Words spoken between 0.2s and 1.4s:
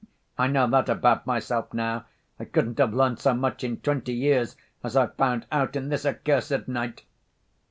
I know that about